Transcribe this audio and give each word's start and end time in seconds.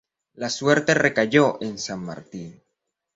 La 0.33 0.49
suerte 0.49 0.95
recayó 0.95 1.61
en 1.61 1.77
San 1.77 2.03
Martín. 2.03 2.59